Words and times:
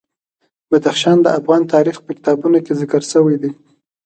بدخشان 0.71 1.17
د 1.21 1.27
افغان 1.39 1.61
تاریخ 1.73 1.97
په 2.05 2.11
کتابونو 2.17 2.57
کې 2.65 2.77
ذکر 2.81 3.01
شوی 3.11 3.35
دي. 3.41 3.51